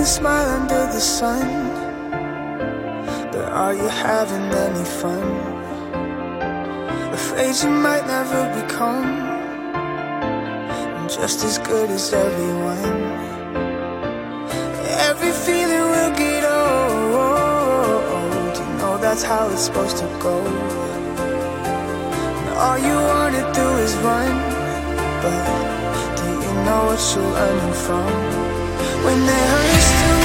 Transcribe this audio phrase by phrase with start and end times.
[0.00, 1.46] Can smile under the sun,
[3.32, 5.26] but are you having any fun?
[7.12, 9.10] Afraid you might never become
[11.06, 12.96] just as good as everyone.
[15.08, 17.76] Every feeling will get old.
[18.56, 20.36] You know that's how it's supposed to go.
[22.38, 24.32] And all you wanna do is run,
[25.22, 25.44] but
[26.18, 28.49] do you know what you're running from?
[29.02, 30.19] When there hurts too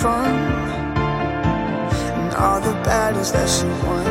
[0.00, 0.26] from
[2.18, 4.06] And all the battles that you won.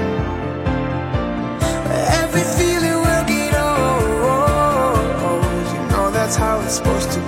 [2.23, 4.09] Every feeling will get old
[5.73, 7.26] You know that's how it's supposed to go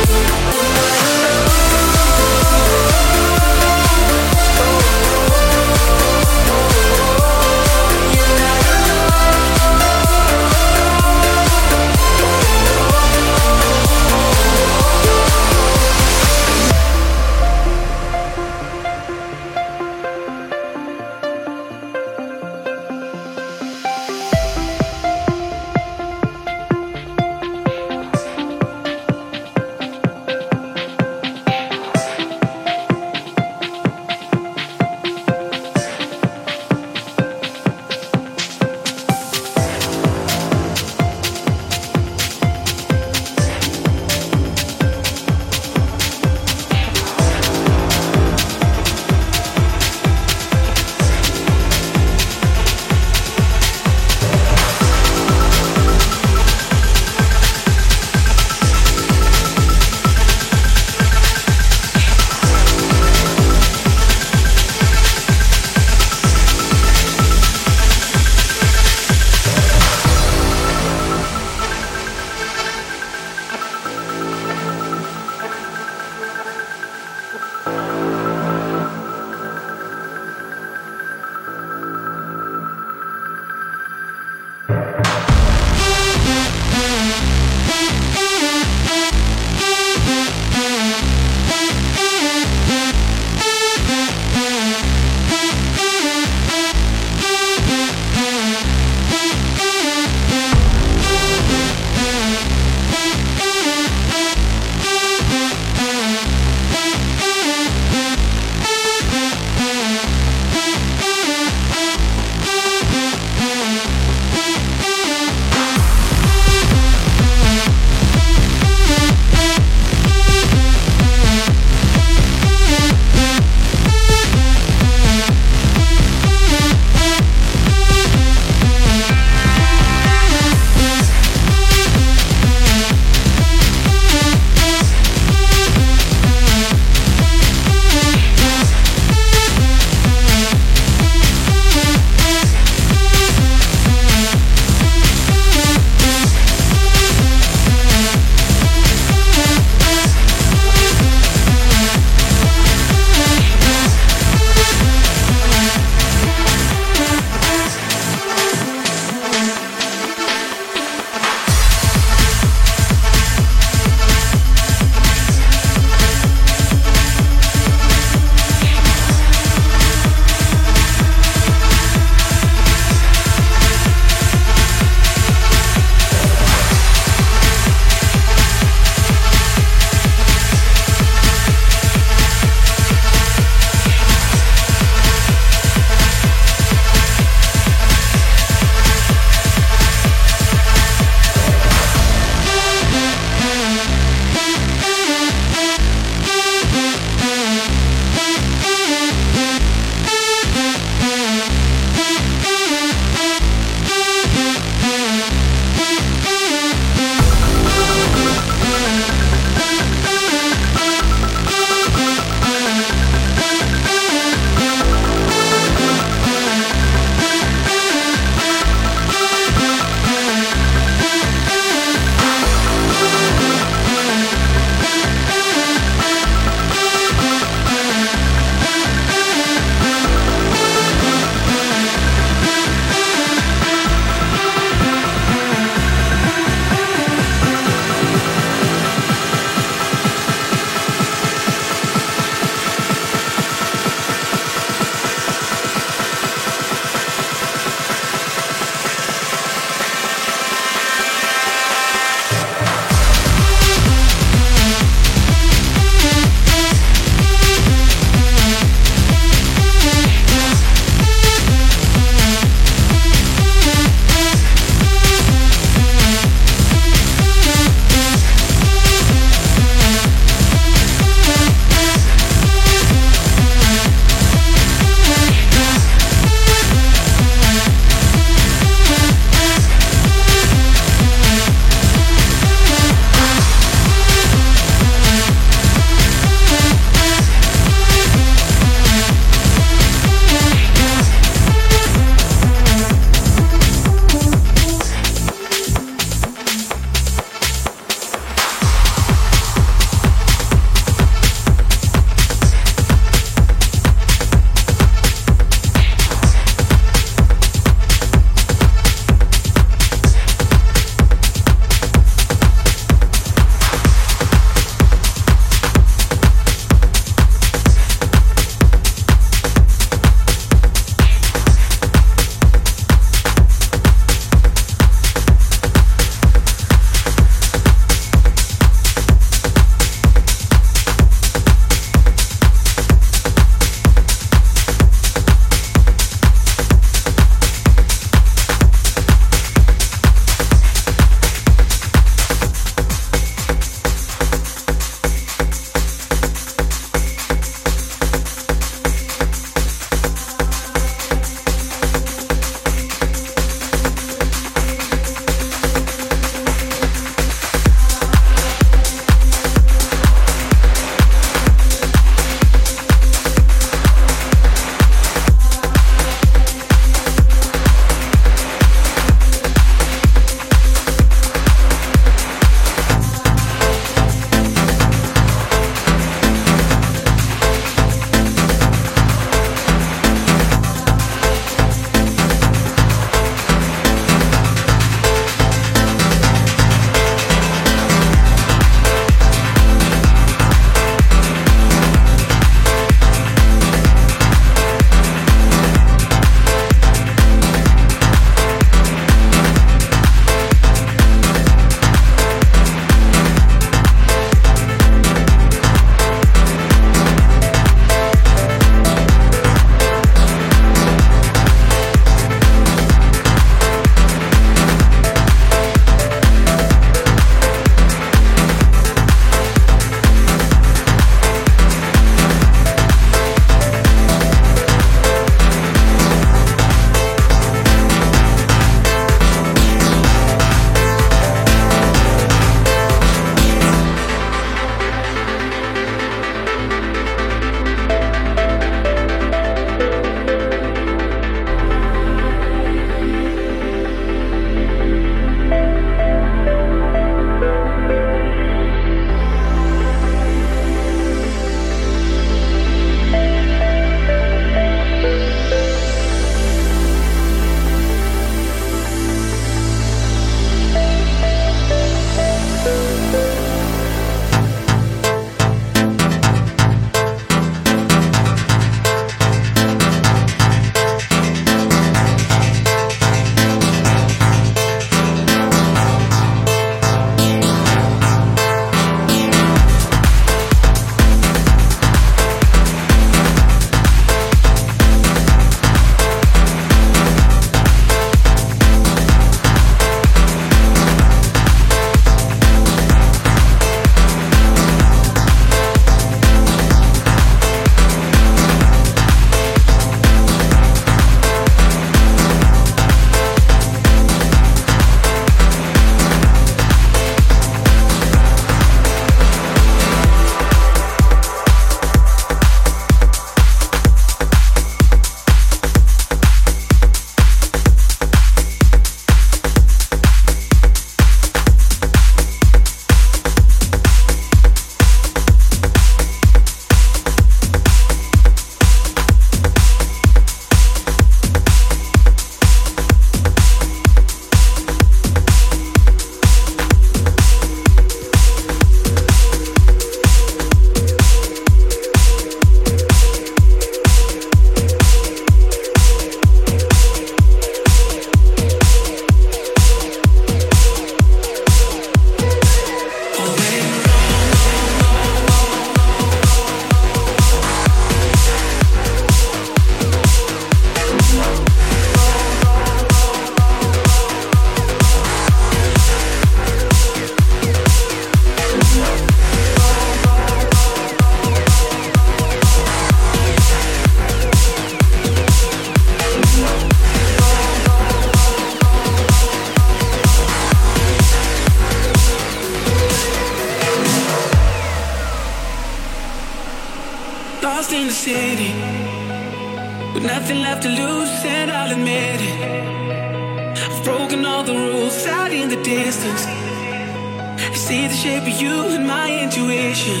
[597.50, 600.00] I see the shape of you in my intuition.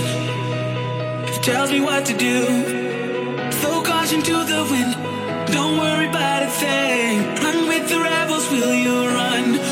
[1.28, 2.46] It tells me what to do.
[3.58, 4.92] Throw caution to the wind.
[5.52, 7.18] Don't worry about a thing.
[7.42, 9.69] Run with the rebels, will you run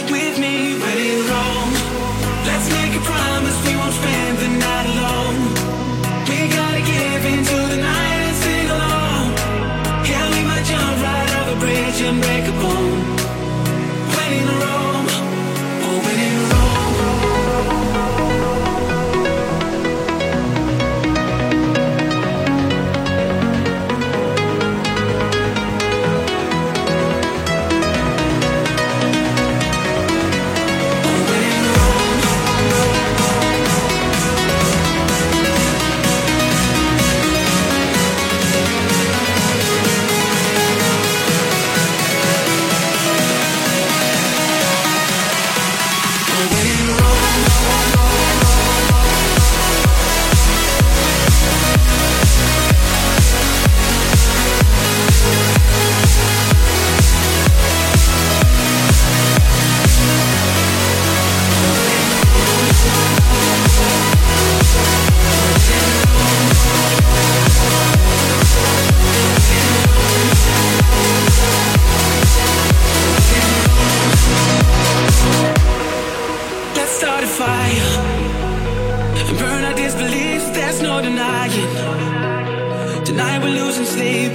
[83.78, 84.32] We're sleep.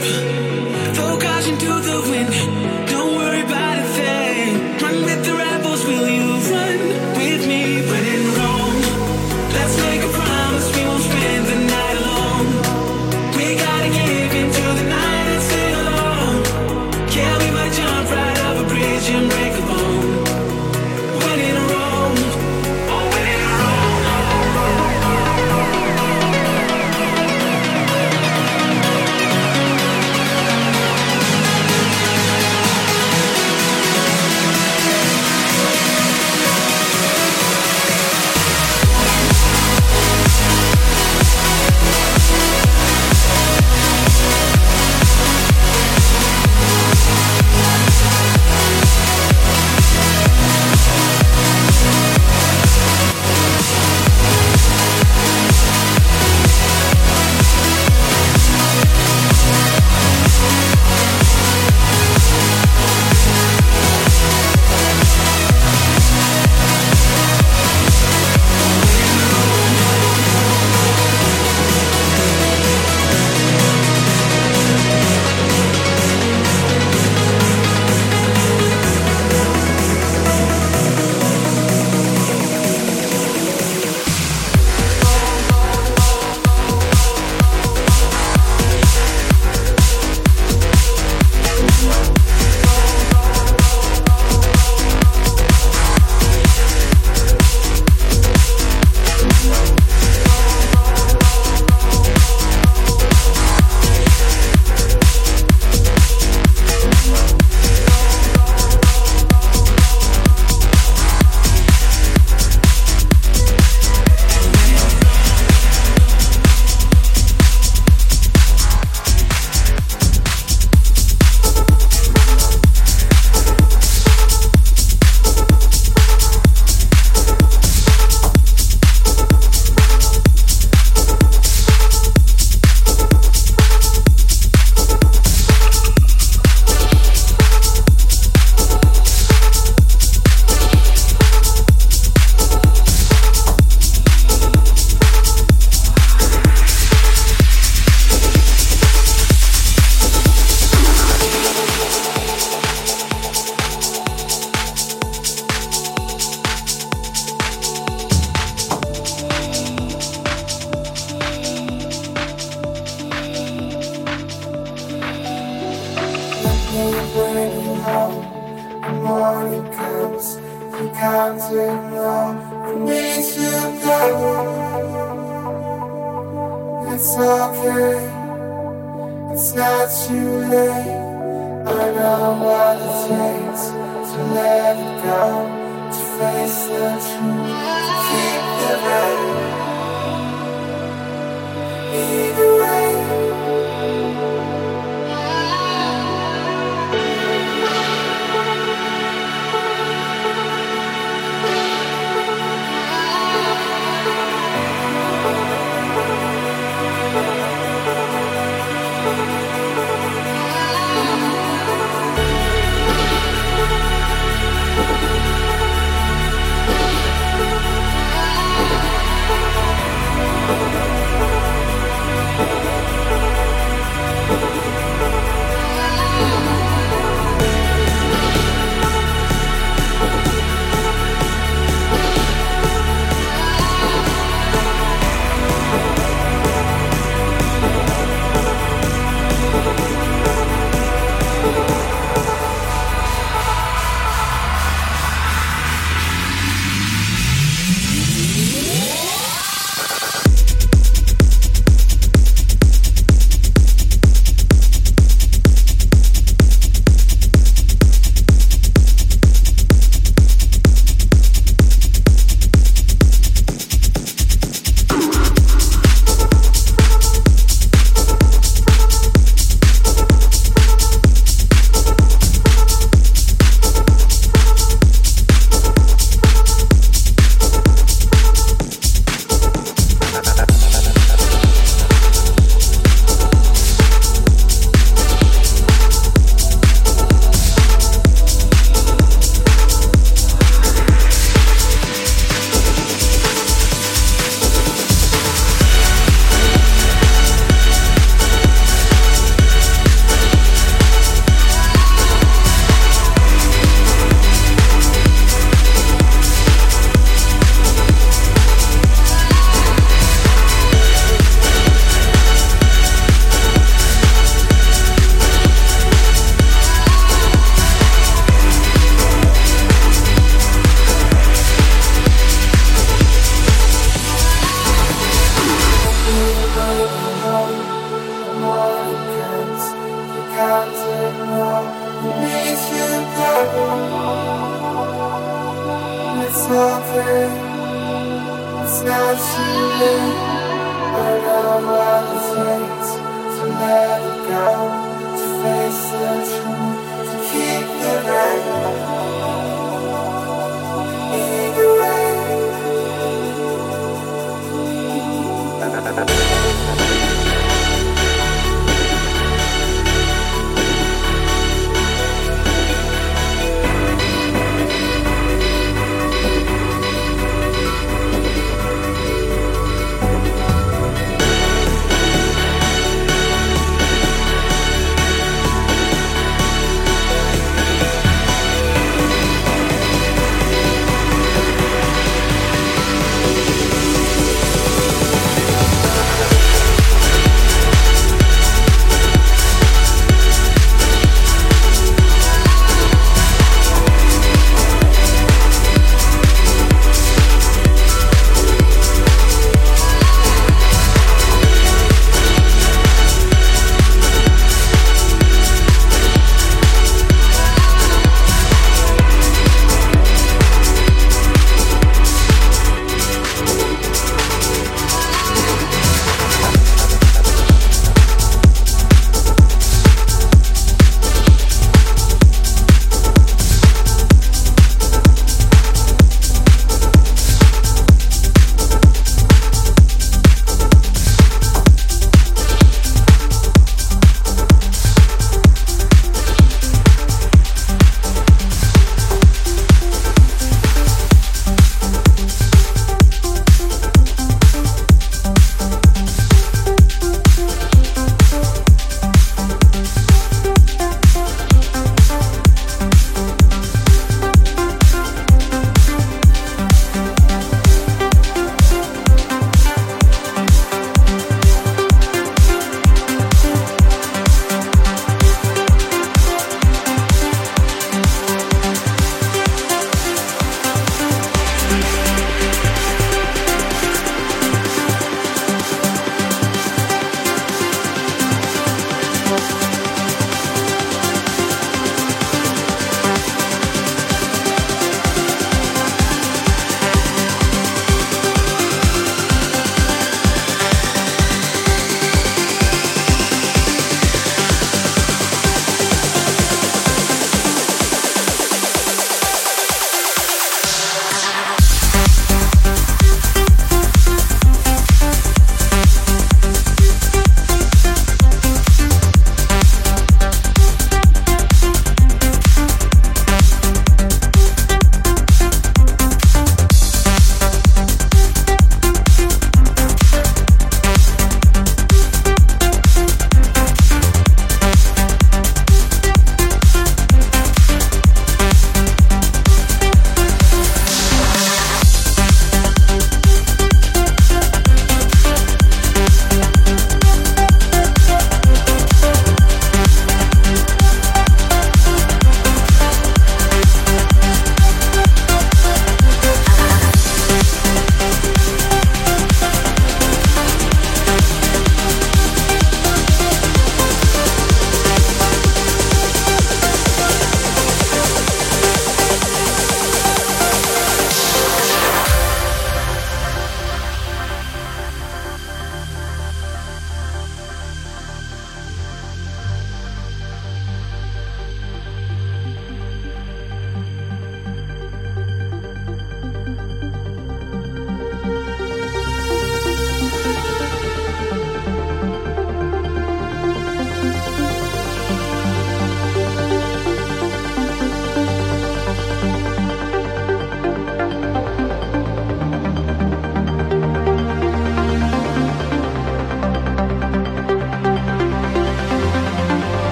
[0.96, 2.32] Throw caution to the wind.
[2.88, 4.48] Don't worry about a thing.
[4.80, 5.84] Run with the rebels.
[5.84, 6.80] Will you run
[7.20, 8.80] with me when in Rome?
[9.52, 12.46] Let's make a promise we won't spend the night alone.
[13.36, 16.36] We gotta give into the night and sing along.
[17.12, 19.53] Yeah, we might jump right off a bridge and break